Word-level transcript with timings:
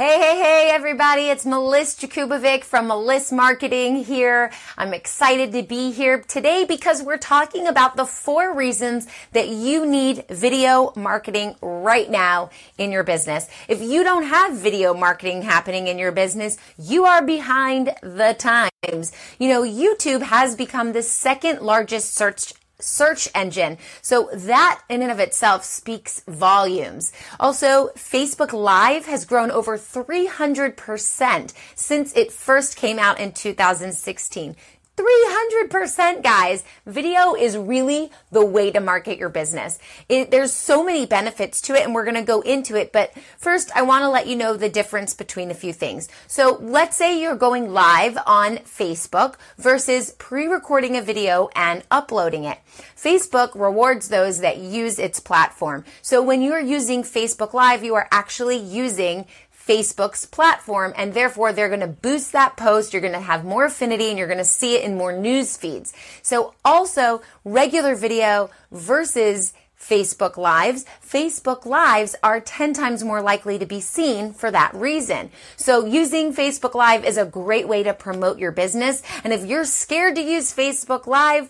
Hey, 0.00 0.18
hey, 0.18 0.38
hey, 0.38 0.70
everybody. 0.72 1.28
It's 1.28 1.44
Melissa 1.44 2.06
Jakubovic 2.06 2.64
from 2.64 2.88
Meliss 2.88 3.30
Marketing 3.30 3.96
here. 3.96 4.50
I'm 4.78 4.94
excited 4.94 5.52
to 5.52 5.62
be 5.62 5.92
here 5.92 6.22
today 6.22 6.64
because 6.64 7.02
we're 7.02 7.18
talking 7.18 7.66
about 7.66 7.98
the 7.98 8.06
four 8.06 8.56
reasons 8.56 9.06
that 9.32 9.50
you 9.50 9.84
need 9.84 10.24
video 10.30 10.94
marketing 10.96 11.54
right 11.60 12.10
now 12.10 12.48
in 12.78 12.90
your 12.92 13.04
business. 13.04 13.46
If 13.68 13.82
you 13.82 14.02
don't 14.02 14.22
have 14.22 14.56
video 14.56 14.94
marketing 14.94 15.42
happening 15.42 15.86
in 15.86 15.98
your 15.98 16.12
business, 16.12 16.56
you 16.78 17.04
are 17.04 17.22
behind 17.22 17.94
the 18.00 18.34
times. 18.38 19.12
You 19.38 19.50
know, 19.50 19.60
YouTube 19.64 20.22
has 20.22 20.56
become 20.56 20.94
the 20.94 21.02
second 21.02 21.60
largest 21.60 22.14
search 22.14 22.54
search 22.80 23.28
engine. 23.34 23.78
So 24.02 24.30
that 24.32 24.82
in 24.88 25.02
and 25.02 25.10
of 25.10 25.20
itself 25.20 25.64
speaks 25.64 26.20
volumes. 26.26 27.12
Also, 27.38 27.88
Facebook 27.96 28.52
Live 28.52 29.06
has 29.06 29.24
grown 29.24 29.50
over 29.50 29.78
300% 29.78 31.52
since 31.74 32.16
it 32.16 32.32
first 32.32 32.76
came 32.76 32.98
out 32.98 33.20
in 33.20 33.32
2016. 33.32 34.56
300% 35.00 36.22
guys. 36.22 36.64
Video 36.86 37.34
is 37.34 37.56
really 37.56 38.10
the 38.30 38.44
way 38.44 38.70
to 38.70 38.80
market 38.80 39.18
your 39.18 39.28
business. 39.28 39.78
It, 40.08 40.30
there's 40.30 40.52
so 40.52 40.84
many 40.84 41.06
benefits 41.06 41.60
to 41.62 41.74
it 41.74 41.84
and 41.84 41.94
we're 41.94 42.04
going 42.04 42.16
to 42.16 42.22
go 42.22 42.40
into 42.42 42.76
it. 42.76 42.92
But 42.92 43.12
first, 43.38 43.70
I 43.74 43.82
want 43.82 44.02
to 44.02 44.08
let 44.08 44.26
you 44.26 44.36
know 44.36 44.56
the 44.56 44.68
difference 44.68 45.14
between 45.14 45.50
a 45.50 45.54
few 45.54 45.72
things. 45.72 46.08
So 46.26 46.58
let's 46.60 46.96
say 46.96 47.20
you're 47.20 47.36
going 47.36 47.72
live 47.72 48.18
on 48.26 48.58
Facebook 48.58 49.36
versus 49.56 50.12
pre-recording 50.18 50.96
a 50.96 51.02
video 51.02 51.48
and 51.54 51.82
uploading 51.90 52.44
it. 52.44 52.58
Facebook 52.96 53.54
rewards 53.54 54.08
those 54.08 54.40
that 54.40 54.58
use 54.58 54.98
its 54.98 55.20
platform. 55.20 55.84
So 56.02 56.22
when 56.22 56.42
you're 56.42 56.60
using 56.60 57.02
Facebook 57.02 57.54
Live, 57.54 57.82
you 57.82 57.94
are 57.94 58.08
actually 58.10 58.58
using 58.58 59.26
Facebook's 59.66 60.26
platform 60.26 60.92
and 60.96 61.14
therefore 61.14 61.52
they're 61.52 61.68
going 61.68 61.80
to 61.80 61.86
boost 61.86 62.32
that 62.32 62.56
post. 62.56 62.92
You're 62.92 63.02
going 63.02 63.12
to 63.12 63.20
have 63.20 63.44
more 63.44 63.66
affinity 63.66 64.08
and 64.08 64.18
you're 64.18 64.26
going 64.26 64.38
to 64.38 64.44
see 64.44 64.74
it 64.74 64.84
in 64.84 64.96
more 64.96 65.12
news 65.12 65.56
feeds. 65.56 65.92
So 66.22 66.54
also 66.64 67.22
regular 67.44 67.94
video 67.94 68.50
versus 68.72 69.52
Facebook 69.80 70.36
Lives. 70.36 70.84
Facebook 71.04 71.64
Lives 71.64 72.14
are 72.22 72.40
10 72.40 72.74
times 72.74 73.02
more 73.02 73.22
likely 73.22 73.58
to 73.58 73.66
be 73.66 73.80
seen 73.80 74.32
for 74.32 74.50
that 74.50 74.74
reason. 74.74 75.30
So 75.56 75.86
using 75.86 76.34
Facebook 76.34 76.74
Live 76.74 77.04
is 77.04 77.16
a 77.16 77.24
great 77.24 77.66
way 77.66 77.82
to 77.82 77.94
promote 77.94 78.38
your 78.38 78.52
business. 78.52 79.02
And 79.24 79.32
if 79.32 79.44
you're 79.44 79.64
scared 79.64 80.16
to 80.16 80.22
use 80.22 80.54
Facebook 80.54 81.06
Live, 81.06 81.48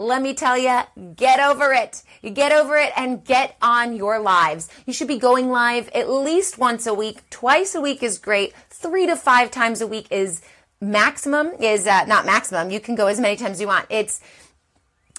let 0.00 0.22
me 0.22 0.32
tell 0.32 0.56
you, 0.56 0.80
get 1.14 1.40
over 1.40 1.74
it. 1.74 2.02
You 2.22 2.30
get 2.30 2.52
over 2.52 2.74
it 2.76 2.90
and 2.96 3.22
get 3.22 3.56
on 3.60 3.94
your 3.94 4.18
lives. 4.18 4.70
You 4.86 4.94
should 4.94 5.08
be 5.08 5.18
going 5.18 5.50
live 5.50 5.90
at 5.90 6.08
least 6.08 6.56
once 6.56 6.86
a 6.86 6.94
week. 6.94 7.28
Twice 7.28 7.74
a 7.74 7.82
week 7.82 8.02
is 8.02 8.18
great. 8.18 8.54
Three 8.70 9.06
to 9.06 9.14
five 9.14 9.50
times 9.50 9.82
a 9.82 9.86
week 9.86 10.06
is 10.10 10.40
maximum, 10.80 11.52
is 11.60 11.86
uh, 11.86 12.06
not 12.06 12.24
maximum. 12.24 12.70
You 12.70 12.80
can 12.80 12.94
go 12.94 13.08
as 13.08 13.20
many 13.20 13.36
times 13.36 13.56
as 13.56 13.60
you 13.60 13.66
want. 13.66 13.86
It's 13.90 14.22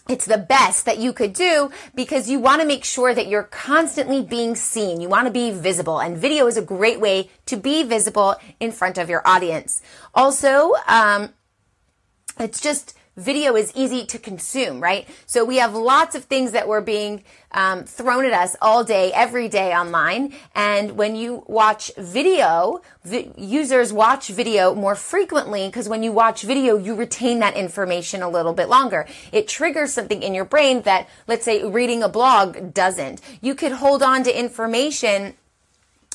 it's 0.09 0.25
the 0.25 0.39
best 0.39 0.85
that 0.85 0.97
you 0.97 1.13
could 1.13 1.33
do 1.33 1.69
because 1.93 2.27
you 2.27 2.39
want 2.39 2.61
to 2.61 2.67
make 2.67 2.83
sure 2.83 3.13
that 3.13 3.27
you're 3.27 3.43
constantly 3.43 4.23
being 4.23 4.55
seen. 4.55 4.99
You 4.99 5.09
want 5.09 5.27
to 5.27 5.31
be 5.31 5.51
visible 5.51 6.01
and 6.01 6.17
video 6.17 6.47
is 6.47 6.57
a 6.57 6.61
great 6.61 6.99
way 6.99 7.29
to 7.45 7.55
be 7.55 7.83
visible 7.83 8.35
in 8.59 8.71
front 8.71 8.97
of 8.97 9.11
your 9.11 9.21
audience. 9.27 9.79
Also, 10.15 10.73
um, 10.87 11.29
it's 12.39 12.59
just, 12.59 12.97
video 13.21 13.55
is 13.55 13.71
easy 13.75 14.05
to 14.07 14.17
consume, 14.17 14.81
right? 14.81 15.07
So 15.25 15.45
we 15.45 15.57
have 15.57 15.73
lots 15.75 16.15
of 16.15 16.25
things 16.25 16.51
that 16.51 16.67
were 16.67 16.81
being 16.81 17.23
um, 17.51 17.83
thrown 17.83 18.25
at 18.25 18.33
us 18.33 18.55
all 18.61 18.83
day, 18.83 19.11
every 19.13 19.47
day 19.47 19.73
online. 19.73 20.33
And 20.55 20.97
when 20.97 21.15
you 21.15 21.43
watch 21.47 21.91
video, 21.97 22.81
vi- 23.03 23.31
users 23.37 23.93
watch 23.93 24.29
video 24.29 24.73
more 24.73 24.95
frequently 24.95 25.67
because 25.67 25.87
when 25.87 26.03
you 26.03 26.11
watch 26.11 26.43
video, 26.43 26.77
you 26.77 26.95
retain 26.95 27.39
that 27.39 27.55
information 27.55 28.21
a 28.21 28.29
little 28.29 28.53
bit 28.53 28.69
longer. 28.69 29.07
It 29.31 29.47
triggers 29.47 29.93
something 29.93 30.23
in 30.23 30.33
your 30.33 30.45
brain 30.45 30.81
that, 30.83 31.07
let's 31.27 31.45
say, 31.45 31.63
reading 31.63 32.03
a 32.03 32.09
blog 32.09 32.73
doesn't. 32.73 33.21
You 33.41 33.55
could 33.55 33.73
hold 33.73 34.01
on 34.01 34.23
to 34.23 34.37
information. 34.37 35.35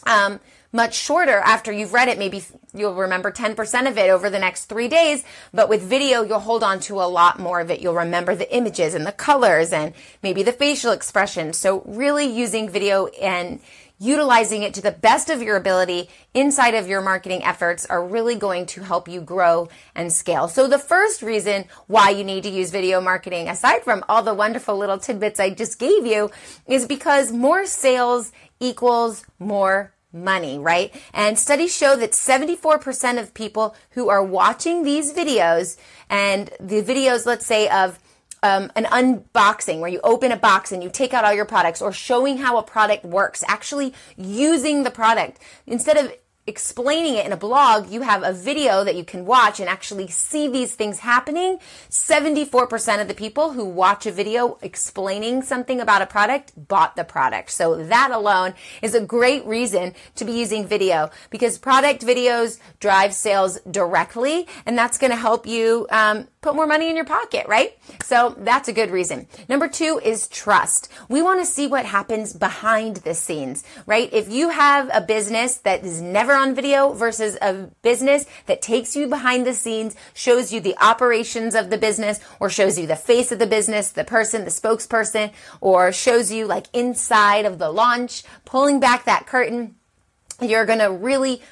Um, 0.05 0.41
much 0.77 0.95
shorter 0.95 1.39
after 1.39 1.73
you've 1.73 1.93
read 1.93 2.09
it. 2.09 2.19
Maybe 2.19 2.45
you'll 2.73 2.95
remember 2.95 3.33
10% 3.33 3.89
of 3.89 3.99
it 3.99 4.11
over 4.11 4.31
the 4.31 4.39
next 4.39 4.67
three 4.67 4.87
days, 4.87 5.25
but 5.53 5.69
with 5.69 5.83
video, 5.83 6.23
you'll 6.23 6.39
hold 6.39 6.63
on 6.63 6.79
to 6.81 7.01
a 7.01 7.09
lot 7.09 7.41
more 7.41 7.61
of 7.61 7.71
it. 7.71 7.81
You'll 7.81 7.95
remember 7.95 8.37
the 8.37 8.55
images 8.55 8.95
and 8.95 9.05
the 9.05 9.13
colors 9.13 9.73
and 9.73 9.95
maybe 10.23 10.43
the 10.45 10.53
facial 10.53 10.93
expression. 10.93 11.53
So 11.53 11.83
really 11.87 12.27
using 12.27 12.69
video 12.69 13.07
and 13.07 13.61
utilizing 13.99 14.63
it 14.63 14.75
to 14.75 14.83
the 14.83 14.93
best 14.93 15.31
of 15.31 15.41
your 15.41 15.57
ability 15.57 16.11
inside 16.35 16.75
of 16.75 16.87
your 16.87 17.01
marketing 17.01 17.43
efforts 17.43 17.87
are 17.87 18.07
really 18.07 18.35
going 18.35 18.67
to 18.67 18.83
help 18.83 19.09
you 19.09 19.21
grow 19.23 19.69
and 19.95 20.13
scale. 20.13 20.49
So 20.49 20.69
the 20.69 20.79
first 20.79 21.23
reason 21.23 21.65
why 21.87 22.11
you 22.11 22.23
need 22.23 22.43
to 22.43 22.51
use 22.51 22.71
video 22.71 23.01
marketing, 23.01 23.49
aside 23.49 23.83
from 23.85 24.05
all 24.09 24.23
the 24.23 24.35
wonderful 24.35 24.77
little 24.77 24.99
tidbits 24.99 25.41
I 25.41 25.51
just 25.51 25.79
gave 25.79 26.05
you, 26.05 26.31
is 26.67 26.87
because 26.87 27.33
more 27.33 27.65
sales 27.65 28.33
equals 28.61 29.25
more 29.39 29.93
money, 30.12 30.59
right? 30.59 30.94
And 31.12 31.39
studies 31.39 31.77
show 31.77 31.97
that 31.97 32.12
74% 32.12 33.21
of 33.21 33.34
people 33.34 33.77
who 33.91 34.09
are 34.09 34.22
watching 34.22 34.83
these 34.83 35.12
videos 35.12 35.77
and 36.09 36.50
the 36.61 36.83
videos, 36.83 37.27
let's 37.27 37.47
say, 37.47 37.69
of 37.69 37.99
um, 38.43 38.71
an 38.77 38.84
unboxing 38.84 39.81
where 39.81 39.91
you 39.91 40.00
open 40.05 40.31
a 40.31 40.37
box 40.37 40.71
and 40.71 40.83
you 40.83 40.91
take 40.91 41.12
out 41.12 41.25
all 41.25 41.33
your 41.33 41.45
products 41.45 41.83
or 41.83 41.93
showing 41.93 42.39
how 42.39 42.59
a 42.59 42.62
product 42.62 43.05
works, 43.05 43.43
actually 43.49 43.93
using 44.16 44.84
the 44.84 44.91
product 44.91 45.41
instead 45.66 45.97
of 45.97 46.12
explaining 46.47 47.15
it 47.15 47.27
in 47.27 47.33
a 47.33 47.37
blog, 47.37 47.91
you 47.91 48.03
have 48.03 48.23
a 48.23 48.33
video 48.33 48.84
that 48.84 48.95
you 48.95 49.05
can 49.05 49.25
watch 49.27 49.61
and 49.61 49.69
actually 49.69 50.09
see 50.09 50.49
these 50.49 50.75
things 50.75 51.01
happening. 51.01 51.59
74% 51.91 53.01
of 53.01 53.09
the 53.09 53.15
people 53.15 53.53
who 53.53 53.65
watch 53.65 54.07
a 54.07 54.12
video 54.12 54.59
explaining 54.62 55.43
something 55.43 55.81
about 55.81 56.03
a 56.03 56.07
product 56.07 56.53
bought 56.69 56.97
the 56.97 57.05
product. 57.05 57.51
So 57.51 57.84
that 57.84 58.11
alone 58.11 58.55
is 58.83 58.95
a 58.95 59.01
great 59.01 59.45
reason 59.45 59.95
to 60.17 60.25
be 60.25 60.33
using 60.33 60.67
video 60.67 61.11
because 61.31 61.59
product 61.59 62.03
videos 62.03 62.59
drive 62.81 63.13
sales 63.13 63.59
directly 63.71 64.47
and 64.65 64.78
that's 64.78 64.99
going 64.99 65.11
to 65.11 65.17
help 65.17 65.47
you 65.47 65.87
um, 65.91 66.28
put 66.47 66.55
more 66.55 66.67
money 66.67 66.89
in 66.89 66.95
your 66.95 67.05
pocket, 67.05 67.45
right? 67.49 67.77
So 68.05 68.37
that's 68.39 68.69
a 68.69 68.73
good 68.73 68.93
reason. 68.93 69.27
Number 69.49 69.67
two 69.67 70.01
is 70.05 70.29
trust. 70.29 70.89
We 71.09 71.21
want 71.21 71.41
to 71.41 71.45
see 71.45 71.67
what 71.67 71.84
happens 71.84 72.33
behind 72.33 72.99
the 72.99 73.15
scenes, 73.15 73.65
right? 73.84 74.09
If 74.12 74.29
you 74.29 74.51
have 74.51 74.89
a 74.95 75.01
business 75.01 75.57
that 75.59 75.84
is 75.84 76.01
never 76.01 76.34
on 76.34 76.55
video 76.55 76.93
versus 76.93 77.37
a 77.43 77.69
business 77.83 78.27
that 78.47 78.62
takes 78.62 78.95
you 78.95 79.09
behind 79.09 79.45
the 79.45 79.55
scenes, 79.55 79.97
shows 80.15 80.53
you 80.53 80.61
the 80.61 80.77
operations 80.81 81.57
of 81.57 81.69
the 81.71 81.79
business 81.79 82.21
or 82.39 82.49
shows 82.49 82.78
you 82.78 82.87
the 82.87 82.95
face 82.95 83.33
of 83.33 83.41
the 83.41 83.47
business, 83.49 83.91
the 83.91 84.05
person, 84.05 84.45
the 84.45 84.51
spokesperson, 84.51 85.33
or 85.61 85.91
shows 85.91 86.31
you 86.31 86.47
like 86.47 86.67
inside 86.73 87.45
of 87.45 87.59
the 87.59 87.71
launch, 87.73 88.23
pulling 88.45 88.78
back 88.78 89.05
that 89.05 89.27
curtain, 89.27 89.75
you're 90.41 90.67
going 90.67 90.78
to 90.78 90.93
really 90.93 91.43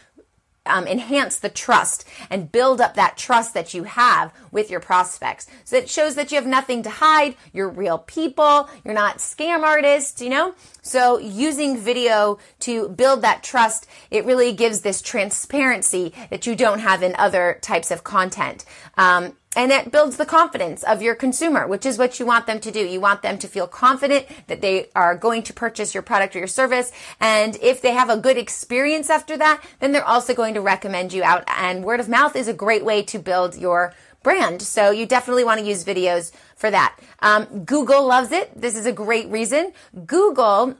um, 0.67 0.87
enhance 0.87 1.39
the 1.39 1.49
trust 1.49 2.05
and 2.31 2.51
build 2.51 2.81
up 2.81 2.95
that 2.95 3.17
trust 3.17 3.55
that 3.55 3.75
you 3.75 3.85
have 3.85 4.33
with 4.51 4.71
your 4.71 4.81
prospects. 4.81 5.47
So 5.65 5.77
it 5.77 5.91
shows 5.91 6.15
that 6.15 6.31
you 6.31 6.37
have 6.37 6.47
nothing 6.47 6.83
to 6.85 6.91
hide. 6.91 7.37
You're 7.53 7.69
real 7.69 7.99
people. 7.99 8.69
You're 8.85 8.95
not 8.95 9.19
scam 9.19 9.63
artists, 9.63 10.21
you 10.21 10.31
know? 10.31 10.55
So 10.83 11.19
using 11.19 11.79
video 11.79 12.39
to 12.61 12.89
build 12.89 13.23
that 13.23 13.43
trust, 13.43 13.87
it 14.11 14.25
really 14.25 14.53
gives 14.53 14.81
this 14.81 15.03
transparency 15.03 16.13
that 16.31 16.47
you 16.47 16.55
don't 16.55 16.81
have 16.81 17.03
in 17.03 17.15
other 17.17 17.59
types 17.63 17.91
of 17.91 18.05
content. 18.05 18.65
Um, 18.97 19.35
and 19.57 19.73
it 19.73 19.91
builds 19.91 20.17
the 20.17 20.27
confidence 20.27 20.83
of 20.83 21.03
your 21.03 21.15
consumer, 21.15 21.67
which 21.67 21.87
is 21.87 21.99
what 21.99 22.19
you 22.19 22.27
want 22.27 22.47
them 22.47 22.61
to 22.61 22.71
do. 22.71 22.81
You 22.81 23.01
want 23.01 23.23
them 23.23 23.39
to 23.39 23.49
feel 23.49 23.67
confident 23.67 24.27
that 24.47 24.61
they 24.61 24.89
are 24.95 25.17
going 25.17 25.43
to 25.45 25.53
purchase 25.53 25.95
your 25.95 26.03
product 26.03 26.35
or 26.35 26.39
your 26.39 26.49
service. 26.49 26.93
And 27.21 27.57
if 27.63 27.81
they 27.81 27.93
have 27.93 28.11
a 28.11 28.17
good 28.17 28.37
experience 28.37 29.11
after 29.11 29.37
that, 29.37 29.63
then 29.81 29.93
they're 29.93 30.05
also 30.05 30.35
going 30.35 30.55
to 30.55 30.61
recommend 30.61 31.13
you 31.13 31.23
out. 31.23 31.45
And 31.47 31.85
word 31.85 32.01
of 32.01 32.09
mouth 32.09 32.37
is 32.37 32.49
a 32.49 32.55
great 32.55 32.85
way 32.85 33.03
to 33.05 33.19
build 33.19 33.57
your 33.57 33.95
brand. 34.23 34.63
So 34.63 34.91
you 34.91 35.07
definitely 35.07 35.45
want 35.45 35.61
to 35.61 35.67
use 35.67 35.85
videos 35.85 36.33
for 36.57 36.71
that. 36.71 36.99
Um, 37.21 37.65
Google 37.65 38.07
loves 38.07 38.33
it. 38.33 38.61
This 38.61 38.77
is 38.77 38.87
a 38.87 38.93
great 38.93 39.29
reason. 39.29 39.73
Google 40.07 40.77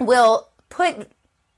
will 0.00 0.48
put 0.70 1.10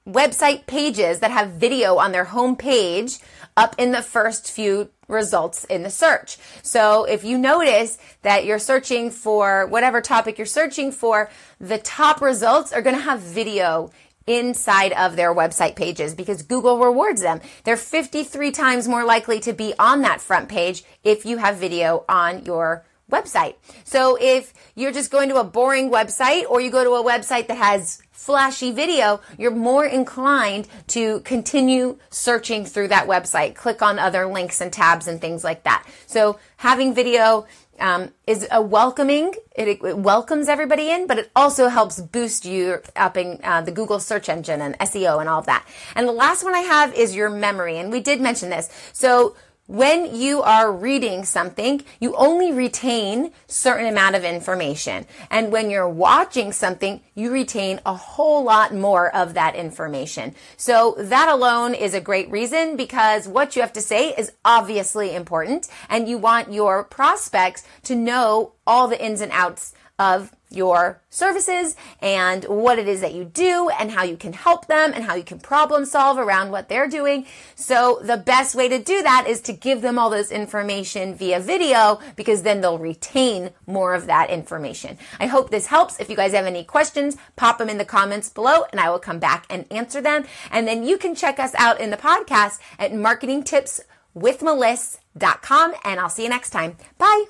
website 0.08 0.66
pages 0.66 1.20
that 1.20 1.30
have 1.30 1.52
video 1.52 1.98
on 1.98 2.12
their 2.12 2.24
home 2.24 2.56
page 2.56 3.18
up 3.56 3.74
in 3.78 3.92
the 3.92 4.02
first 4.02 4.50
few 4.50 4.90
results 5.10 5.64
in 5.64 5.82
the 5.82 5.90
search. 5.90 6.38
So 6.62 7.04
if 7.04 7.24
you 7.24 7.36
notice 7.36 7.98
that 8.22 8.44
you're 8.44 8.58
searching 8.58 9.10
for 9.10 9.66
whatever 9.66 10.00
topic 10.00 10.38
you're 10.38 10.46
searching 10.46 10.92
for, 10.92 11.30
the 11.60 11.78
top 11.78 12.20
results 12.20 12.72
are 12.72 12.82
going 12.82 12.96
to 12.96 13.02
have 13.02 13.20
video 13.20 13.90
inside 14.26 14.92
of 14.92 15.16
their 15.16 15.34
website 15.34 15.74
pages 15.74 16.14
because 16.14 16.42
Google 16.42 16.78
rewards 16.78 17.22
them. 17.22 17.40
They're 17.64 17.76
53 17.76 18.52
times 18.52 18.86
more 18.86 19.04
likely 19.04 19.40
to 19.40 19.52
be 19.52 19.74
on 19.78 20.02
that 20.02 20.20
front 20.20 20.48
page 20.48 20.84
if 21.02 21.26
you 21.26 21.38
have 21.38 21.56
video 21.56 22.04
on 22.08 22.44
your 22.44 22.84
website. 23.10 23.54
So 23.84 24.16
if 24.20 24.52
you're 24.74 24.92
just 24.92 25.10
going 25.10 25.28
to 25.28 25.36
a 25.36 25.44
boring 25.44 25.90
website 25.90 26.44
or 26.48 26.60
you 26.60 26.70
go 26.70 26.84
to 26.84 26.90
a 26.90 27.04
website 27.04 27.48
that 27.48 27.56
has 27.56 28.02
flashy 28.12 28.70
video, 28.70 29.20
you're 29.38 29.50
more 29.50 29.86
inclined 29.86 30.68
to 30.88 31.20
continue 31.20 31.98
searching 32.10 32.64
through 32.64 32.88
that 32.88 33.06
website. 33.06 33.54
Click 33.54 33.82
on 33.82 33.98
other 33.98 34.26
links 34.26 34.60
and 34.60 34.72
tabs 34.72 35.08
and 35.08 35.20
things 35.20 35.42
like 35.42 35.64
that. 35.64 35.86
So 36.06 36.38
having 36.56 36.94
video 36.94 37.46
um, 37.80 38.12
is 38.26 38.46
a 38.50 38.60
welcoming. 38.62 39.34
It, 39.56 39.82
it, 39.82 39.98
welcomes 39.98 40.48
everybody 40.48 40.90
in, 40.90 41.06
but 41.06 41.18
it 41.18 41.30
also 41.34 41.68
helps 41.68 42.00
boost 42.00 42.44
you 42.44 42.80
up 42.94 43.16
in 43.16 43.40
uh, 43.42 43.62
the 43.62 43.72
Google 43.72 43.98
search 43.98 44.28
engine 44.28 44.60
and 44.60 44.78
SEO 44.78 45.18
and 45.20 45.28
all 45.28 45.40
of 45.40 45.46
that. 45.46 45.66
And 45.96 46.06
the 46.06 46.12
last 46.12 46.44
one 46.44 46.54
I 46.54 46.60
have 46.60 46.94
is 46.94 47.16
your 47.16 47.30
memory, 47.30 47.78
and 47.78 47.90
we 47.90 48.00
did 48.00 48.20
mention 48.20 48.50
this. 48.50 48.70
So 48.92 49.34
when 49.70 50.16
you 50.16 50.42
are 50.42 50.72
reading 50.72 51.24
something, 51.24 51.80
you 52.00 52.16
only 52.16 52.50
retain 52.50 53.30
certain 53.46 53.86
amount 53.86 54.16
of 54.16 54.24
information. 54.24 55.06
And 55.30 55.52
when 55.52 55.70
you're 55.70 55.88
watching 55.88 56.50
something, 56.50 57.00
you 57.14 57.30
retain 57.30 57.78
a 57.86 57.94
whole 57.94 58.42
lot 58.42 58.74
more 58.74 59.14
of 59.14 59.34
that 59.34 59.54
information. 59.54 60.34
So 60.56 60.96
that 60.98 61.28
alone 61.28 61.74
is 61.74 61.94
a 61.94 62.00
great 62.00 62.28
reason 62.32 62.76
because 62.76 63.28
what 63.28 63.54
you 63.54 63.62
have 63.62 63.72
to 63.74 63.80
say 63.80 64.08
is 64.08 64.32
obviously 64.44 65.14
important 65.14 65.68
and 65.88 66.08
you 66.08 66.18
want 66.18 66.52
your 66.52 66.82
prospects 66.82 67.62
to 67.84 67.94
know 67.94 68.54
all 68.66 68.88
the 68.88 69.00
ins 69.00 69.20
and 69.20 69.30
outs 69.30 69.72
of 70.00 70.32
your 70.50 71.00
services 71.10 71.76
and 72.00 72.44
what 72.44 72.78
it 72.78 72.88
is 72.88 73.02
that 73.02 73.12
you 73.14 73.24
do 73.24 73.68
and 73.78 73.92
how 73.92 74.02
you 74.02 74.16
can 74.16 74.32
help 74.32 74.66
them 74.66 74.92
and 74.92 75.04
how 75.04 75.14
you 75.14 75.22
can 75.22 75.38
problem 75.38 75.84
solve 75.84 76.18
around 76.18 76.50
what 76.50 76.68
they're 76.68 76.88
doing. 76.88 77.24
So 77.54 78.00
the 78.02 78.16
best 78.16 78.56
way 78.56 78.68
to 78.68 78.80
do 78.80 79.02
that 79.02 79.26
is 79.28 79.40
to 79.42 79.52
give 79.52 79.82
them 79.82 79.98
all 79.98 80.08
this 80.10 80.32
information 80.32 81.14
via 81.14 81.38
video 81.38 82.00
because 82.16 82.42
then 82.42 82.62
they'll 82.62 82.78
retain 82.78 83.50
more 83.66 83.94
of 83.94 84.06
that 84.06 84.30
information. 84.30 84.98
I 85.20 85.26
hope 85.26 85.50
this 85.50 85.66
helps. 85.66 86.00
If 86.00 86.10
you 86.10 86.16
guys 86.16 86.32
have 86.32 86.46
any 86.46 86.64
questions, 86.64 87.16
pop 87.36 87.58
them 87.58 87.68
in 87.68 87.78
the 87.78 87.84
comments 87.84 88.30
below 88.30 88.64
and 88.72 88.80
I 88.80 88.90
will 88.90 88.98
come 88.98 89.20
back 89.20 89.46
and 89.48 89.64
answer 89.70 90.00
them. 90.00 90.24
And 90.50 90.66
then 90.66 90.82
you 90.82 90.98
can 90.98 91.14
check 91.14 91.38
us 91.38 91.54
out 91.56 91.80
in 91.80 91.90
the 91.90 91.96
podcast 91.96 92.58
at 92.78 92.90
marketingtipswithmeliss.com 92.92 95.74
and 95.84 96.00
I'll 96.00 96.08
see 96.08 96.24
you 96.24 96.28
next 96.28 96.50
time. 96.50 96.76
Bye. 96.98 97.26